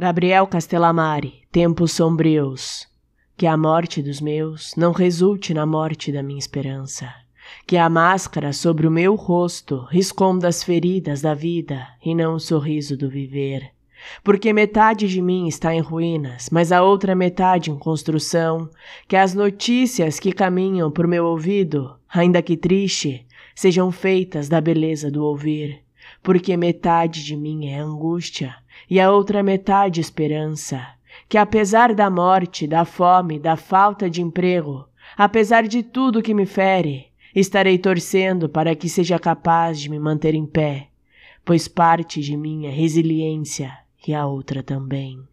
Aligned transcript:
Gabriel 0.00 0.46
Castellamari, 0.46 1.42
Tempos 1.52 1.92
Sombrios. 1.92 2.88
Que 3.36 3.46
a 3.46 3.54
morte 3.54 4.00
dos 4.00 4.18
meus 4.18 4.74
não 4.74 4.92
resulte 4.92 5.52
na 5.52 5.66
morte 5.66 6.10
da 6.10 6.22
minha 6.22 6.38
esperança. 6.38 7.12
Que 7.66 7.76
a 7.76 7.86
máscara 7.86 8.50
sobre 8.54 8.86
o 8.86 8.90
meu 8.90 9.14
rosto 9.14 9.86
esconda 9.92 10.48
as 10.48 10.64
feridas 10.64 11.20
da 11.20 11.34
vida 11.34 11.86
e 12.02 12.14
não 12.14 12.36
o 12.36 12.40
sorriso 12.40 12.96
do 12.96 13.10
viver. 13.10 13.72
Porque 14.24 14.54
metade 14.54 15.06
de 15.06 15.20
mim 15.20 15.46
está 15.46 15.74
em 15.74 15.80
ruínas, 15.80 16.48
mas 16.50 16.72
a 16.72 16.82
outra 16.82 17.14
metade 17.14 17.70
em 17.70 17.78
construção. 17.78 18.70
Que 19.06 19.16
as 19.16 19.34
notícias 19.34 20.18
que 20.18 20.32
caminham 20.32 20.90
por 20.90 21.06
meu 21.06 21.26
ouvido, 21.26 21.94
ainda 22.08 22.40
que 22.40 22.56
triste, 22.56 23.26
sejam 23.54 23.92
feitas 23.92 24.48
da 24.48 24.62
beleza 24.62 25.10
do 25.10 25.22
ouvir. 25.22 25.82
Porque 26.22 26.56
metade 26.56 27.22
de 27.22 27.36
mim 27.36 27.66
é 27.66 27.78
angústia 27.78 28.54
e 28.88 29.00
a 29.00 29.10
outra 29.10 29.42
metade 29.42 30.00
esperança. 30.00 30.86
Que 31.28 31.38
apesar 31.38 31.94
da 31.94 32.08
morte, 32.08 32.66
da 32.66 32.84
fome, 32.84 33.38
da 33.38 33.56
falta 33.56 34.08
de 34.08 34.22
emprego, 34.22 34.88
apesar 35.16 35.66
de 35.66 35.82
tudo 35.82 36.22
que 36.22 36.34
me 36.34 36.46
fere, 36.46 37.06
estarei 37.34 37.78
torcendo 37.78 38.48
para 38.48 38.74
que 38.74 38.88
seja 38.88 39.18
capaz 39.18 39.80
de 39.80 39.88
me 39.88 39.98
manter 39.98 40.34
em 40.34 40.46
pé, 40.46 40.88
pois 41.44 41.68
parte 41.68 42.20
de 42.20 42.34
é 42.66 42.70
resiliência 42.70 43.72
e 44.06 44.14
a 44.14 44.26
outra 44.26 44.62
também. 44.62 45.29